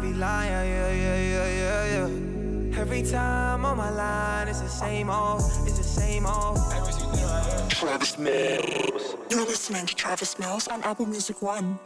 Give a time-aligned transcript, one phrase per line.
[0.00, 2.80] every line, yeah, yeah, yeah, yeah, yeah, yeah.
[2.80, 6.56] Every time on my line, it's the same old, it's the same old.
[7.68, 9.16] Travis Mills.
[9.30, 11.78] You're listening to Travis Mills on Apple Music One.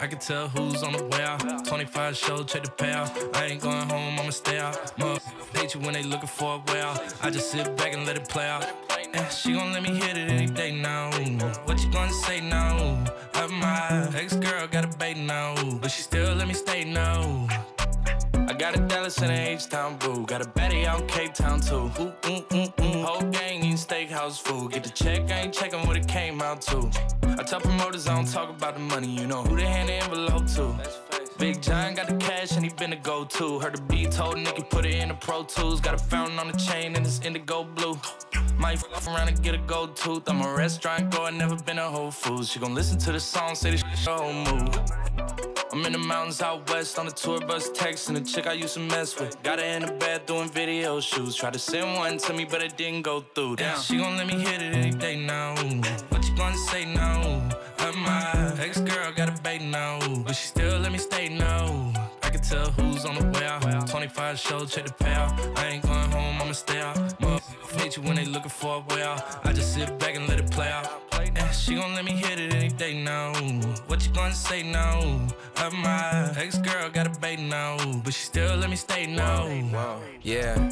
[0.00, 1.64] I can tell who's on the way out.
[1.64, 3.34] 25 show, check the payout.
[3.34, 4.98] I ain't going home, I'ma stay out.
[4.98, 5.20] Mother
[5.54, 7.00] hate you when they looking for a way out.
[7.22, 8.66] I just sit back and let it play out.
[9.14, 11.10] And she gon' let me hit it any day now.
[11.64, 13.04] What you gonna say now?
[13.60, 17.46] My ex girl got a bait now, but she still let me stay now.
[18.48, 20.24] I got a Dallas and a H-Town boo.
[20.24, 21.74] Got a Betty out Cape Town too.
[22.00, 23.04] Ooh, mm, mm, mm.
[23.04, 24.72] Whole gang eating steakhouse food.
[24.72, 26.90] Get the check, I ain't checking what it came out to.
[27.38, 29.08] I tell promoters I don't talk about the money.
[29.08, 30.74] You know who they hand the envelope to.
[31.38, 33.58] Big John got the cash and he been the go-to.
[33.60, 35.80] Heard the beat told Nicky put it in the Pro Tools.
[35.80, 37.98] Got a fountain on the chain and it's indigo blue.
[38.60, 40.28] Might f around and get a gold tooth.
[40.28, 42.50] I'm a restaurant goer, never been a Whole Foods.
[42.50, 44.78] She gon' listen to the song, say this shit whole move.
[45.72, 48.74] I'm in the mountains out west on the tour bus, texting the chick I used
[48.74, 49.42] to mess with.
[49.42, 51.36] Got her in the bed doing video shoots.
[51.36, 53.56] Tried to send one to me, but it didn't go through.
[53.56, 55.54] Damn, she gon' let me hit it any day now.
[56.10, 57.48] What you gonna say now?
[57.78, 61.94] Uh, my ex girl got a bait now, but she still let me stay now.
[62.22, 63.88] I can tell who's on the way out.
[63.88, 65.58] 25 shows, check the payout.
[65.58, 66.39] I ain't going home,
[68.50, 69.46] you when they looking for a way out.
[69.46, 70.88] I just sit back and let it play out.
[71.20, 73.34] And she gon' let me hit it any day now.
[73.86, 75.00] What you gonna say now?
[75.56, 79.46] Of my ex girl got a bait now, but she still let me stay now.
[80.22, 80.70] Yeah,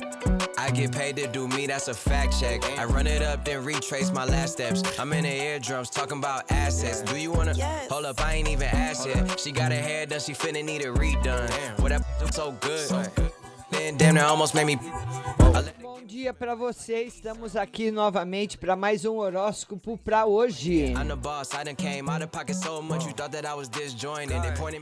[0.56, 2.64] I get paid to do me, that's a fact check.
[2.78, 4.82] I run it up, then retrace my last steps.
[4.98, 7.02] I'm in the eardrums talking about assets.
[7.02, 7.54] Do you wanna
[7.90, 8.20] hold up?
[8.20, 9.38] I ain't even asked yet.
[9.38, 11.50] She got her hair done, she finna need it redone.
[11.80, 12.88] What that so good.
[12.88, 13.27] Then damn,
[15.80, 17.04] Bom dia pra você.
[17.04, 20.92] Estamos aqui novamente para mais um horóscopo para hoje.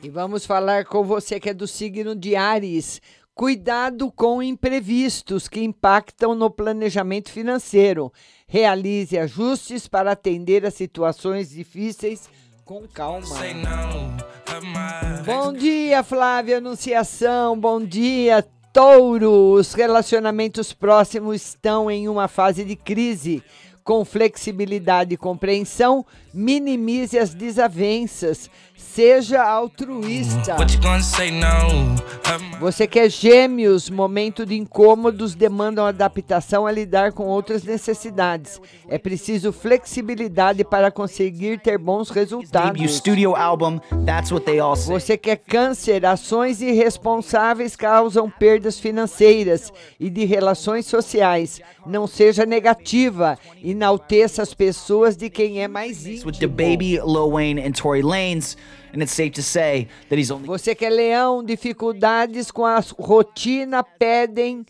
[0.03, 3.03] E vamos falar com você que é do signo de Ares.
[3.35, 8.11] Cuidado com imprevistos que impactam no planejamento financeiro.
[8.49, 12.31] Realize ajustes para atender a situações difíceis
[12.65, 13.37] com calma.
[15.25, 17.61] Bom dia, Flávia Anunciação.
[17.61, 18.43] Bom dia,
[18.77, 19.55] Touro.
[19.55, 23.43] Os relacionamentos próximos estão em uma fase de crise.
[23.87, 26.05] Com flexibilidade e compreensão,
[26.35, 28.51] minimize as desavenças.
[28.77, 30.57] Seja altruísta.
[32.59, 38.61] Você que é gêmeos, momento de incômodos demandam adaptação a lidar com outras necessidades.
[38.89, 42.83] É preciso flexibilidade para conseguir ter bons resultados.
[44.87, 51.61] Você que é câncer, ações irresponsáveis causam perdas financeiras e de relações sociais.
[51.87, 53.39] Não seja negativa,
[53.77, 56.49] enalteça as pessoas de quem é mais with the íntimo.
[56.49, 58.57] baby Lil Wayne and Tory Lanez,
[58.95, 62.81] and it's safe to say that he's only Você que é leão, dificuldades com a
[62.99, 64.65] rotina pedem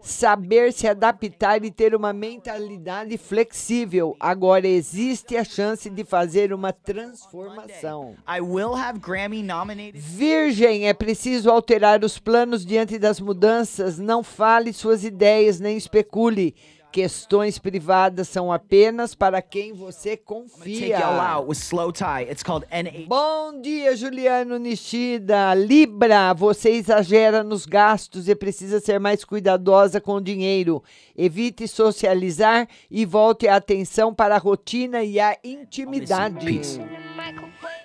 [0.00, 4.16] saber se adaptar e ter uma mentalidade flexível.
[4.20, 8.14] Agora existe a chance de fazer uma transformação.
[8.28, 9.98] I will have Grammy nominated.
[9.98, 13.98] Virgem, é preciso alterar os planos diante das mudanças.
[13.98, 16.54] Não fale suas ideias nem especule.
[16.92, 20.98] Questões privadas são apenas para quem você confia.
[20.98, 22.22] y'all out with Slow Tie.
[22.30, 23.06] It's called N8.
[23.06, 25.52] Bom dia, Juliano Nishida.
[25.54, 30.82] Libra, você exagera nos gastos e precisa ser mais cuidadosa com o dinheiro.
[31.14, 36.60] Evite socializar e volte a atenção para a rotina e a intimidade.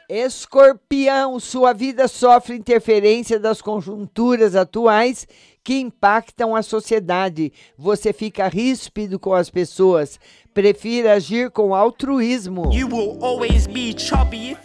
[0.07, 5.27] Escorpião, sua vida sofre interferência das conjunturas atuais
[5.63, 7.51] que impactam a sociedade.
[7.77, 10.19] Você fica ríspido com as pessoas.
[10.53, 12.69] Prefira agir com altruísmo.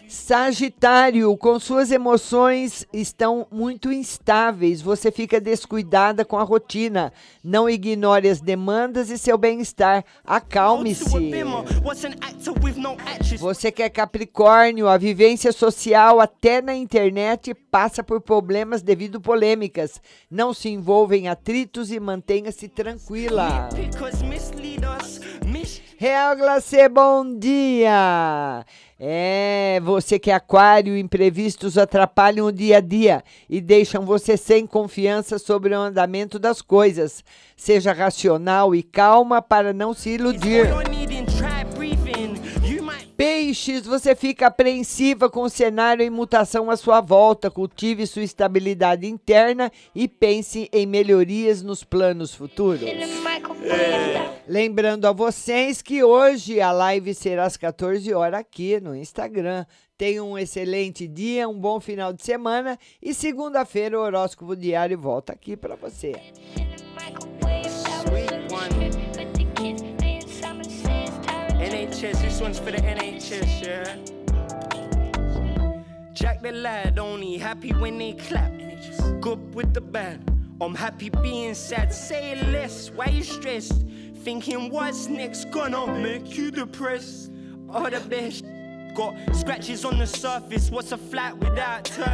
[0.09, 7.13] Sagitário, com suas emoções estão muito instáveis, você fica descuidada com a rotina.
[7.43, 10.05] Não ignore as demandas e seu bem-estar.
[10.25, 11.05] Acalme-se.
[13.39, 20.01] Você que é Capricórnio, a vivência social até na internet passa por problemas devido polêmicas.
[20.29, 23.69] Não se envolva em atritos e mantenha-se tranquila.
[25.99, 28.65] Real Glacê, bom dia!
[28.99, 34.67] É, você que é aquário, imprevistos atrapalham o dia a dia e deixam você sem
[34.67, 37.25] confiança sobre o andamento das coisas.
[37.57, 40.67] Seja racional e calma para não se iludir.
[43.17, 47.51] Peixes, você fica apreensiva com o cenário em mutação à sua volta.
[47.51, 52.83] Cultive sua estabilidade interna e pense em melhorias nos planos futuros.
[54.47, 59.65] Lembrando a vocês que hoje a live será às 14 horas aqui no Instagram.
[59.97, 65.33] Tenham um excelente dia, um bom final de semana e segunda-feira o horóscopo diário volta
[65.33, 66.13] aqui para você.
[71.97, 73.97] NHS, this one's for the NHS, yeah.
[76.13, 78.53] Jack the lad, only happy when they clap.
[79.23, 80.21] Good with the bad.
[80.61, 81.95] I'm happy being sad.
[81.95, 83.87] Say less, why you stressed?
[84.17, 87.33] Thinking what's next gonna make you depressed?
[87.71, 88.45] All the best.
[88.95, 90.71] Got scratches on the surface.
[90.71, 92.05] What's a flat without turn?